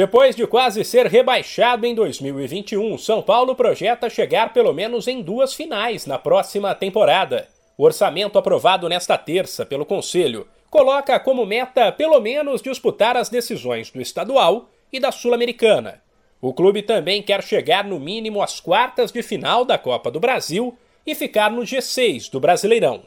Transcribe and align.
Depois 0.00 0.34
de 0.34 0.46
quase 0.46 0.82
ser 0.82 1.06
rebaixado 1.08 1.84
em 1.84 1.94
2021, 1.94 2.96
São 2.96 3.20
Paulo 3.20 3.54
projeta 3.54 4.08
chegar 4.08 4.50
pelo 4.50 4.72
menos 4.72 5.06
em 5.06 5.20
duas 5.20 5.52
finais 5.52 6.06
na 6.06 6.18
próxima 6.18 6.74
temporada. 6.74 7.46
O 7.76 7.84
orçamento 7.84 8.38
aprovado 8.38 8.88
nesta 8.88 9.18
terça 9.18 9.66
pelo 9.66 9.84
Conselho 9.84 10.48
coloca 10.70 11.20
como 11.20 11.44
meta 11.44 11.92
pelo 11.92 12.18
menos 12.18 12.62
disputar 12.62 13.14
as 13.14 13.28
decisões 13.28 13.90
do 13.90 14.00
estadual 14.00 14.70
e 14.90 14.98
da 14.98 15.12
Sul-Americana. 15.12 16.00
O 16.40 16.54
clube 16.54 16.80
também 16.80 17.22
quer 17.22 17.42
chegar 17.42 17.84
no 17.84 18.00
mínimo 18.00 18.42
às 18.42 18.58
quartas 18.58 19.12
de 19.12 19.22
final 19.22 19.66
da 19.66 19.76
Copa 19.76 20.10
do 20.10 20.18
Brasil 20.18 20.74
e 21.06 21.14
ficar 21.14 21.50
no 21.50 21.60
G6 21.60 22.30
do 22.30 22.40
Brasileirão. 22.40 23.02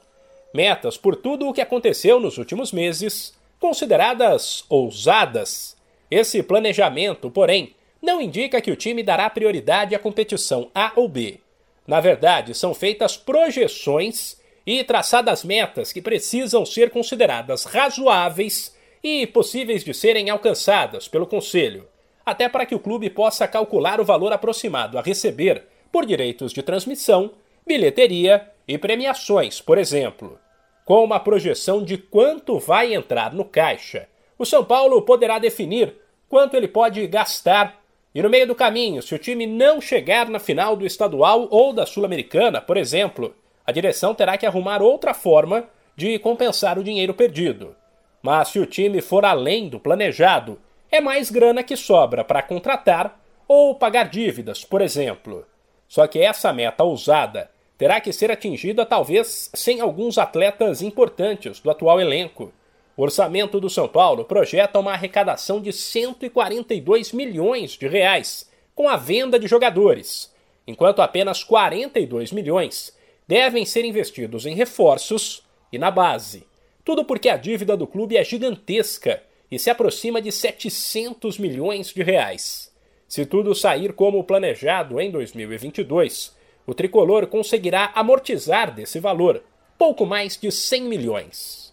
Metas 0.53 0.95
por 0.95 1.15
tudo 1.15 1.49
o 1.49 1.53
que 1.53 1.61
aconteceu 1.61 2.19
nos 2.19 2.37
últimos 2.37 2.71
meses, 2.71 3.33
consideradas 3.59 4.63
ousadas 4.69 5.75
esse 6.13 6.43
planejamento, 6.43 7.31
porém, 7.31 7.75
não 8.01 8.21
indica 8.21 8.61
que 8.61 8.71
o 8.71 8.75
time 8.75 9.01
dará 9.01 9.29
prioridade 9.29 9.95
à 9.95 9.99
competição 9.99 10.69
A 10.75 10.91
ou 10.95 11.07
B. 11.07 11.39
Na 11.87 11.99
verdade, 11.99 12.53
são 12.53 12.73
feitas 12.73 13.17
projeções 13.17 14.37
e 14.65 14.83
traçadas 14.83 15.43
metas 15.43 15.91
que 15.91 16.01
precisam 16.01 16.65
ser 16.65 16.89
consideradas 16.89 17.65
razoáveis 17.65 18.75
e 19.03 19.27
possíveis 19.27 19.83
de 19.83 19.93
serem 19.93 20.29
alcançadas 20.29 21.07
pelo 21.07 21.27
Conselho, 21.27 21.87
até 22.25 22.47
para 22.47 22.65
que 22.65 22.75
o 22.75 22.79
clube 22.79 23.09
possa 23.09 23.47
calcular 23.47 23.99
o 23.99 24.05
valor 24.05 24.31
aproximado 24.31 24.97
a 24.97 25.01
receber 25.01 25.63
por 25.91 26.05
direitos 26.05 26.53
de 26.53 26.63
transmissão, 26.63 27.31
bilheteria 27.65 28.49
e 28.67 28.77
premiações, 28.77 29.59
por 29.59 29.77
exemplo. 29.77 30.39
Com 30.85 31.03
uma 31.03 31.19
projeção 31.19 31.83
de 31.83 31.97
quanto 31.97 32.59
vai 32.59 32.93
entrar 32.93 33.33
no 33.33 33.45
caixa, 33.45 34.07
o 34.37 34.45
São 34.45 34.63
Paulo 34.63 35.01
poderá 35.01 35.39
definir 35.39 35.95
quanto 36.33 36.57
ele 36.57 36.67
pode 36.67 37.05
gastar. 37.05 37.79
E 38.15 38.19
no 38.19 38.27
meio 38.27 38.47
do 38.47 38.55
caminho, 38.55 39.03
se 39.03 39.13
o 39.13 39.19
time 39.19 39.45
não 39.45 39.79
chegar 39.79 40.27
na 40.27 40.39
final 40.39 40.75
do 40.75 40.83
estadual 40.83 41.47
ou 41.51 41.71
da 41.71 41.85
Sul-Americana, 41.85 42.59
por 42.59 42.75
exemplo, 42.75 43.35
a 43.63 43.71
direção 43.71 44.15
terá 44.15 44.35
que 44.35 44.47
arrumar 44.47 44.81
outra 44.81 45.13
forma 45.13 45.69
de 45.95 46.17
compensar 46.17 46.79
o 46.79 46.83
dinheiro 46.83 47.13
perdido. 47.13 47.75
Mas 48.19 48.47
se 48.47 48.57
o 48.57 48.65
time 48.65 48.99
for 48.99 49.23
além 49.23 49.69
do 49.69 49.79
planejado, 49.79 50.59
é 50.91 50.99
mais 50.99 51.29
grana 51.29 51.61
que 51.61 51.77
sobra 51.77 52.23
para 52.23 52.41
contratar 52.41 53.21
ou 53.47 53.75
pagar 53.75 54.09
dívidas, 54.09 54.65
por 54.65 54.81
exemplo. 54.81 55.45
Só 55.87 56.07
que 56.07 56.17
essa 56.17 56.51
meta 56.51 56.83
ousada 56.83 57.51
terá 57.77 58.01
que 58.01 58.11
ser 58.11 58.31
atingida 58.31 58.87
talvez 58.87 59.51
sem 59.53 59.81
alguns 59.81 60.17
atletas 60.17 60.81
importantes 60.81 61.59
do 61.59 61.69
atual 61.69 62.01
elenco. 62.01 62.51
O 62.95 63.01
orçamento 63.01 63.59
do 63.59 63.69
São 63.69 63.87
Paulo 63.87 64.23
projeta 64.23 64.79
uma 64.79 64.93
arrecadação 64.93 65.59
de 65.59 65.73
142 65.73 67.11
milhões 67.11 67.71
de 67.71 67.87
reais 67.87 68.49
com 68.75 68.87
a 68.87 68.95
venda 68.95 69.39
de 69.39 69.47
jogadores, 69.47 70.31
enquanto 70.67 71.01
apenas 71.01 71.43
42 71.43 72.31
milhões 72.31 72.95
devem 73.27 73.65
ser 73.65 73.83
investidos 73.83 74.45
em 74.45 74.53
reforços 74.53 75.43
e 75.71 75.79
na 75.79 75.89
base. 75.89 76.45
Tudo 76.85 77.03
porque 77.03 77.29
a 77.29 77.37
dívida 77.37 77.75
do 77.75 77.87
clube 77.87 78.15
é 78.15 78.23
gigantesca 78.23 79.23
e 79.49 79.57
se 79.57 79.71
aproxima 79.71 80.21
de 80.21 80.31
700 80.31 81.39
milhões 81.39 81.87
de 81.87 82.03
reais. 82.03 82.71
Se 83.07 83.25
tudo 83.25 83.55
sair 83.55 83.93
como 83.93 84.23
planejado 84.23 84.99
em 84.99 85.09
2022, 85.09 86.35
o 86.67 86.73
tricolor 86.75 87.25
conseguirá 87.25 87.91
amortizar 87.95 88.73
desse 88.73 88.99
valor 88.99 89.43
pouco 89.77 90.05
mais 90.05 90.37
de 90.37 90.51
100 90.51 90.83
milhões. 90.83 91.72